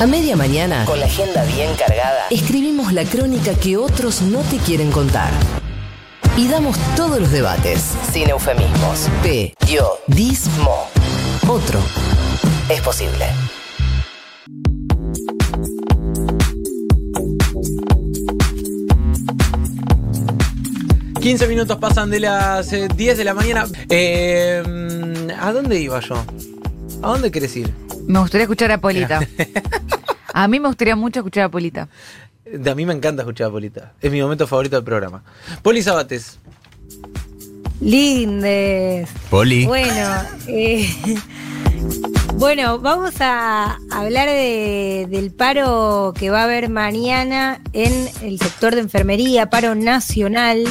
[0.00, 4.56] A media mañana, con la agenda bien cargada, escribimos la crónica que otros no te
[4.56, 5.30] quieren contar.
[6.38, 9.10] Y damos todos los debates, sin eufemismos.
[9.22, 10.88] P, yo, dis, mo.
[11.46, 11.78] Otro.
[12.70, 13.26] Es posible.
[21.20, 23.66] ...15 minutos pasan de las eh, 10 de la mañana.
[23.90, 24.62] Eh,
[25.38, 26.14] ¿A dónde iba yo?
[27.02, 27.89] ¿A dónde querés ir?
[28.10, 29.20] Me gustaría escuchar a Polita.
[30.34, 31.88] A mí me gustaría mucho escuchar a Polita.
[32.44, 33.92] De a mí me encanta escuchar a Polita.
[34.00, 35.22] Es mi momento favorito del programa.
[35.62, 36.38] Poli Sabates.
[37.80, 39.08] Lindes.
[39.28, 39.66] Poli.
[39.66, 40.88] Bueno, eh,
[42.34, 48.74] bueno, vamos a hablar de- del paro que va a haber mañana en el sector
[48.76, 50.64] de enfermería, paro nacional.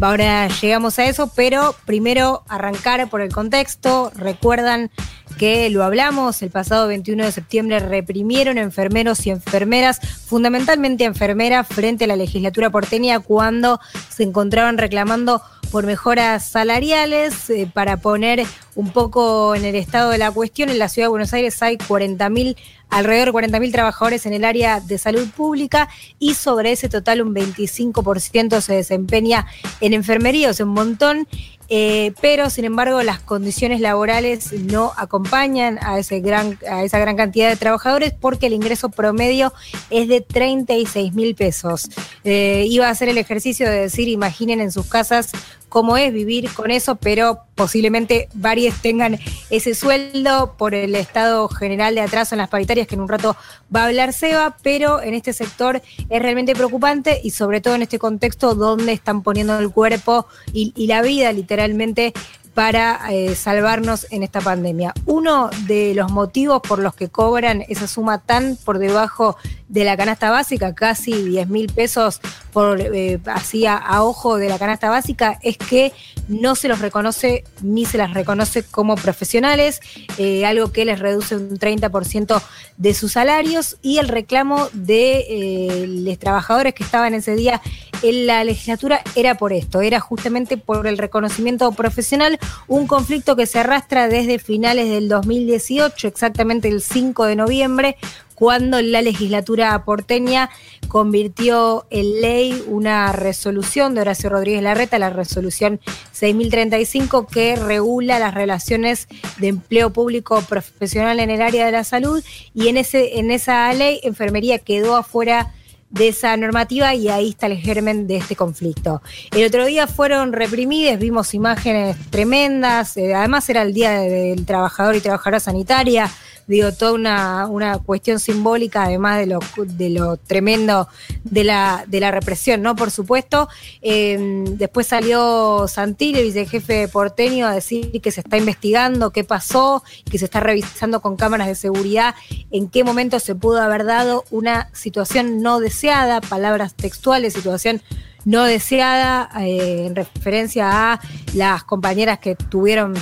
[0.00, 4.12] Ahora llegamos a eso, pero primero arrancar por el contexto.
[4.14, 4.90] Recuerdan
[5.32, 12.04] que lo hablamos el pasado 21 de septiembre, reprimieron enfermeros y enfermeras, fundamentalmente enfermeras, frente
[12.04, 18.90] a la legislatura porteña cuando se encontraban reclamando por mejoras salariales eh, para poner un
[18.90, 20.68] poco en el estado de la cuestión.
[20.68, 22.56] En la ciudad de Buenos Aires hay 40.000,
[22.90, 27.34] alrededor de 40.000 trabajadores en el área de salud pública y sobre ese total un
[27.34, 29.46] 25% se desempeña
[29.80, 31.26] en enfermería, o sea, un montón.
[31.74, 37.16] Eh, pero sin embargo las condiciones laborales no acompañan a, ese gran, a esa gran
[37.16, 39.54] cantidad de trabajadores porque el ingreso promedio
[39.88, 41.88] es de 36 mil pesos.
[42.24, 45.30] Eh, iba a hacer el ejercicio de decir, imaginen en sus casas
[45.72, 51.94] cómo es vivir con eso, pero posiblemente varios tengan ese sueldo por el estado general
[51.94, 53.38] de atraso en las paritarias, que en un rato
[53.74, 57.80] va a hablar Seba, pero en este sector es realmente preocupante y sobre todo en
[57.80, 62.12] este contexto donde están poniendo el cuerpo y, y la vida literalmente
[62.54, 64.92] para eh, salvarnos en esta pandemia.
[65.06, 69.36] Uno de los motivos por los que cobran esa suma tan por debajo
[69.72, 72.20] de la canasta básica, casi 10 mil pesos
[72.52, 75.94] por eh, así a, ojo de la canasta básica, es que
[76.28, 79.80] no se los reconoce ni se las reconoce como profesionales,
[80.18, 82.42] eh, algo que les reduce un 30%
[82.76, 87.62] de sus salarios y el reclamo de eh, los trabajadores que estaban ese día
[88.02, 93.46] en la legislatura era por esto, era justamente por el reconocimiento profesional, un conflicto que
[93.46, 97.96] se arrastra desde finales del 2018, exactamente el 5 de noviembre,
[98.34, 100.50] cuando la legislatura porteña
[100.88, 105.80] convirtió en ley una resolución de Horacio Rodríguez Larreta, la resolución
[106.10, 109.06] 6035, que regula las relaciones
[109.38, 112.20] de empleo público profesional en el área de la salud,
[112.52, 115.52] y en, ese, en esa ley enfermería quedó afuera
[115.92, 119.02] de esa normativa y ahí está el germen de este conflicto.
[119.30, 124.96] El otro día fueron reprimidas, vimos imágenes tremendas, eh, además era el Día del Trabajador
[124.96, 126.10] y Trabajadora Sanitaria,
[126.52, 130.88] digo, toda una, una cuestión simbólica, además de lo, de lo tremendo
[131.24, 132.76] de la, de la represión, ¿no?
[132.76, 133.48] Por supuesto.
[133.80, 139.82] Eh, después salió Santilli, el vicejefe porteño, a decir que se está investigando qué pasó,
[140.10, 142.14] que se está revisando con cámaras de seguridad
[142.50, 147.82] en qué momento se pudo haber dado una situación no deseada, palabras textuales, situación
[148.24, 151.00] no deseada, eh, en referencia a
[151.34, 152.94] las compañeras que tuvieron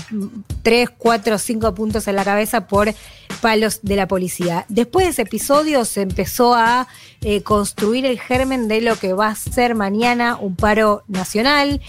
[0.62, 2.93] tres, cuatro, cinco puntos en la cabeza por
[3.41, 4.67] palos de la policía.
[4.69, 6.87] Después de ese episodio se empezó a
[7.23, 11.81] eh, construir el germen de lo que va a ser mañana un paro nacional,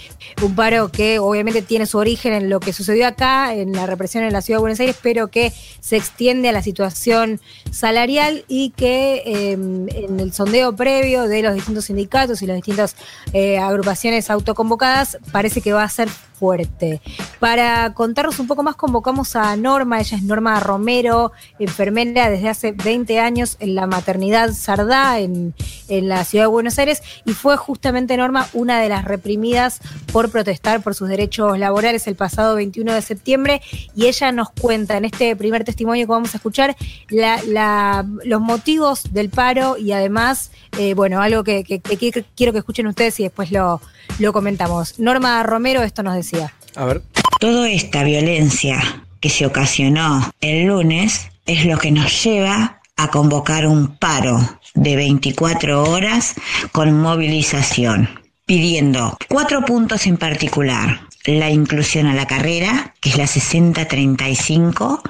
[0.41, 4.23] un paro que obviamente tiene su origen en lo que sucedió acá, en la represión
[4.23, 7.39] en la ciudad de Buenos Aires, pero que se extiende a la situación
[7.71, 12.95] salarial y que eh, en el sondeo previo de los distintos sindicatos y las distintas
[13.33, 17.01] eh, agrupaciones autoconvocadas parece que va a ser fuerte.
[17.41, 22.71] Para contarnos un poco más, convocamos a Norma, ella es Norma Romero, enfermera desde hace
[22.71, 25.55] 20 años en la maternidad Sardá, en,
[25.89, 29.81] la ciudad de Buenos Aires, y fue justamente Norma una de las reprimidas
[30.13, 33.61] por protestar por sus derechos laborales el pasado 21 de septiembre,
[33.95, 36.75] y ella nos cuenta en este primer testimonio que vamos a escuchar
[37.09, 43.23] los motivos del paro y además, eh, bueno, algo que quiero que escuchen ustedes y
[43.23, 43.81] después lo,
[44.19, 44.99] lo comentamos.
[44.99, 46.53] Norma Romero esto nos decía.
[46.75, 47.01] A ver.
[47.41, 53.65] Toda esta violencia que se ocasionó el lunes es lo que nos lleva a convocar
[53.65, 56.35] un paro de 24 horas
[56.71, 58.07] con movilización,
[58.45, 61.01] pidiendo cuatro puntos en particular.
[61.25, 65.01] La inclusión a la carrera, que es la 6035,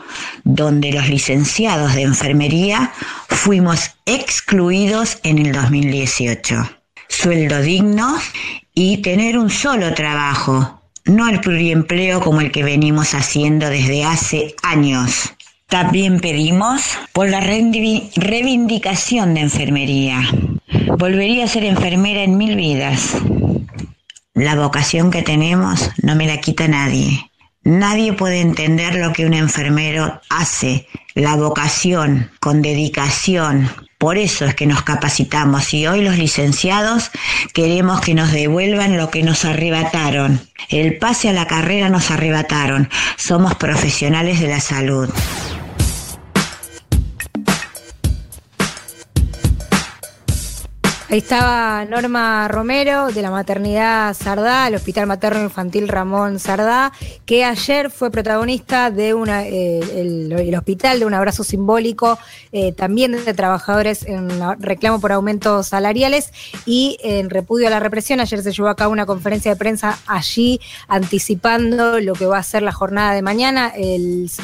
[0.46, 2.94] donde los licenciados de enfermería
[3.28, 6.56] fuimos excluidos en el 2018.
[7.10, 8.16] Sueldo digno
[8.74, 14.56] y tener un solo trabajo, no el pluriempleo como el que venimos haciendo desde hace
[14.64, 15.34] años.
[15.68, 16.82] También pedimos
[17.14, 20.22] por la reivindicación de enfermería.
[20.98, 23.16] Volvería a ser enfermera en mil vidas.
[24.34, 27.32] La vocación que tenemos no me la quita nadie.
[27.64, 33.70] Nadie puede entender lo que un enfermero hace, la vocación, con dedicación.
[34.02, 37.12] Por eso es que nos capacitamos y hoy los licenciados
[37.54, 40.42] queremos que nos devuelvan lo que nos arrebataron.
[40.70, 42.90] El pase a la carrera nos arrebataron.
[43.16, 45.08] Somos profesionales de la salud.
[51.12, 56.94] Ahí estaba Norma Romero de la maternidad Sardá, el Hospital Materno Infantil Ramón Sardá,
[57.26, 62.18] que ayer fue protagonista de eh, el, hospital, de un abrazo simbólico
[62.54, 64.30] eh, también de trabajadores en
[64.62, 66.32] reclamo por aumentos salariales
[66.66, 68.22] y en repudio a la represión.
[68.22, 72.44] Ayer se llevó a cabo una conferencia de prensa allí anticipando lo que va a
[72.44, 73.74] ser la jornada de mañana.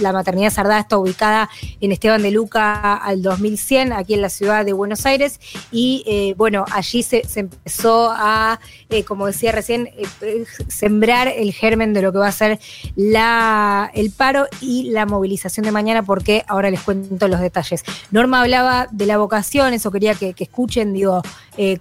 [0.02, 1.50] la maternidad Sardá está ubicada
[1.80, 5.40] en Esteban de Luca al 2100, aquí en la ciudad de Buenos Aires.
[5.72, 8.60] Y eh, bueno, allí se, empezó a,
[8.90, 12.60] eh, como decía recién, eh, eh, sembrar el germen de lo que va a ser
[12.96, 17.84] la, el paro y la movilización de mañana, porque ahora les cuento los detalles.
[18.12, 21.22] Norma hablaba de la vocación, eso quería que, escuchen, digo,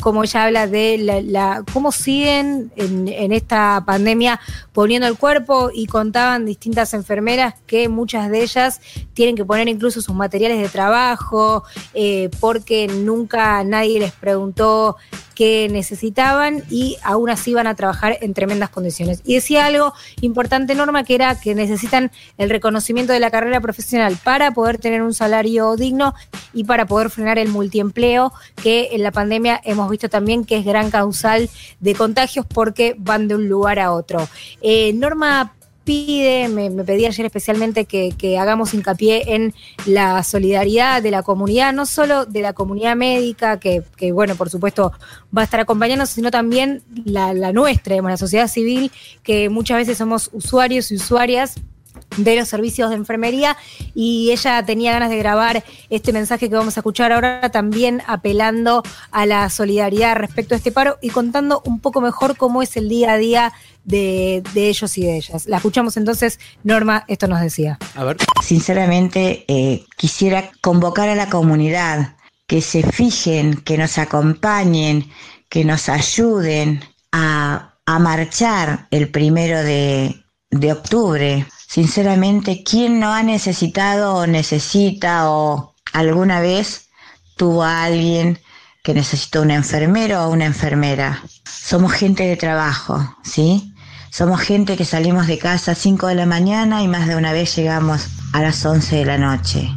[0.01, 4.41] cómo ella habla de la, cómo siguen en, en, esta pandemia
[4.73, 8.81] poniendo el cuerpo y contaban distintas enfermeras que muchas de ellas
[9.13, 11.65] tienen que poner incluso sus materiales de trabajo,
[12.41, 14.66] porque nunca nadie les preguntó
[15.37, 19.21] que necesitaban y aún así van a trabajar en tremendas condiciones.
[19.25, 19.93] Y decía algo
[20.23, 25.03] importante, Norma, que era que necesitan el reconocimiento de la carrera profesional para poder tener
[25.03, 26.15] un salario digno
[26.55, 28.33] y para poder frenar el multiempleo,
[28.63, 33.29] que en la pandemia hemos visto también que es gran causal de contagios porque van
[33.29, 34.27] de un lugar a otro.
[34.63, 35.56] Eh, Norma
[35.87, 39.55] pide, me, pedí ayer especialmente que, hagamos hincapié en
[39.87, 44.93] la solidaridad de la comunidad, no solo de la comunidad médica, que, bueno, por supuesto
[45.35, 48.91] va a estar acompañándonos, sino también la, la nuestra, la sociedad civil,
[49.23, 51.55] que muchas veces somos usuarios y usuarias
[52.17, 53.57] de los servicios de enfermería
[53.95, 58.83] y ella tenía ganas de grabar este mensaje que vamos a escuchar ahora también apelando
[59.11, 62.89] a la solidaridad respecto a este paro y contando un poco mejor cómo es el
[62.89, 63.53] día a día
[63.85, 65.47] de, ellos y de ellas.
[65.47, 67.79] La escuchamos entonces, Norma, esto nos decía.
[67.95, 68.17] A ver.
[68.43, 72.17] Sinceramente, eh, quisiera convocar a la comunidad
[72.47, 75.11] que se fijen, que nos acompañen,
[75.49, 76.81] que nos ayuden
[77.13, 85.75] a, marchar el primero de, de octubre Sinceramente, ¿quién no ha necesitado o necesita o
[85.93, 86.89] alguna vez
[87.37, 88.39] tuvo a alguien
[88.83, 91.23] que necesitó un enfermero o una enfermera?
[91.45, 93.75] Somos gente de trabajo, ¿sí?
[94.11, 97.33] Somos gente que salimos de casa a 5 de la mañana y más de una
[97.33, 99.69] vez llegamos a las 11 de la noche.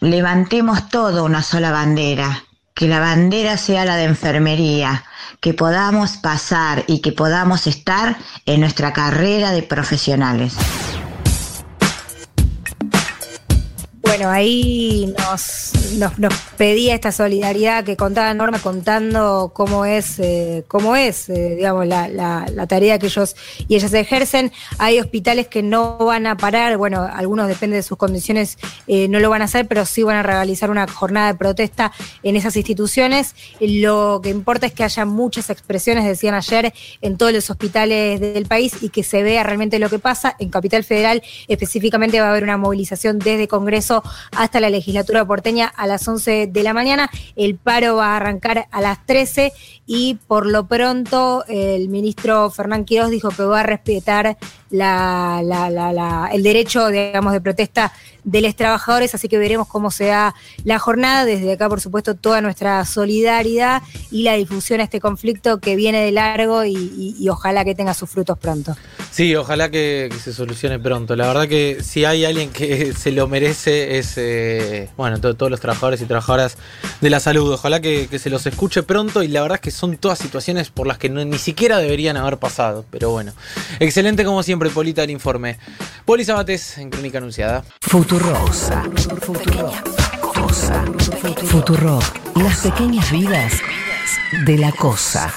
[0.00, 5.04] Levantemos todo una sola bandera, que la bandera sea la de enfermería,
[5.40, 8.16] que podamos pasar y que podamos estar
[8.46, 10.54] en nuestra carrera de profesionales.
[14.18, 15.72] Bueno, ahí nos,
[16.18, 21.86] nos, pedía esta solidaridad que contaba Norma contando cómo es, eh, cómo es eh, digamos,
[21.86, 23.36] la, la, tarea que ellos
[23.68, 24.50] y ellas ejercen.
[24.78, 29.20] Hay hospitales que no van a parar, bueno, algunos depende de sus condiciones, eh, no
[29.20, 31.92] lo van a hacer, pero sí van a realizar una jornada de protesta
[32.24, 33.36] en esas instituciones.
[33.60, 38.46] Lo que importa es que haya muchas expresiones, decían ayer, en todos los hospitales del
[38.46, 40.34] país y que se vea realmente lo que pasa.
[40.40, 44.02] En Capital Federal específicamente va a haber una movilización desde Congreso
[44.36, 47.10] hasta la legislatura porteña a las 11 de la mañana.
[47.36, 49.52] El paro va a arrancar a las 13
[49.86, 54.36] y por lo pronto el ministro Fernán Quiroz dijo que va a respetar
[54.70, 57.92] el derecho, digamos, de protesta
[58.28, 61.24] de los trabajadores, así que veremos cómo se da la jornada.
[61.24, 66.02] Desde acá, por supuesto, toda nuestra solidaridad y la difusión a este conflicto que viene
[66.02, 68.76] de largo y, ojalá que tenga sus frutos pronto.
[69.10, 71.16] Sí, ojalá que, se solucione pronto.
[71.16, 75.60] La verdad que si hay alguien que se lo merece es, eh, bueno, todos los
[75.60, 76.58] trabajadores y trabajadoras
[77.00, 77.50] de la salud.
[77.50, 80.86] Ojalá que, se los escuche pronto y la verdad es que son todas situaciones por
[80.86, 82.84] las que ni siquiera deberían haber pasado.
[82.90, 83.32] Pero bueno,
[83.80, 85.56] excelente como siempre, Polita, el informe.
[86.04, 87.64] Poli Sabates en Crónica Anunciada.
[88.18, 88.82] Futurosa.
[89.20, 90.84] Futurosa.
[91.44, 92.00] Futuro.
[92.34, 93.52] Las pequeñas vidas
[94.44, 95.32] de la cosa.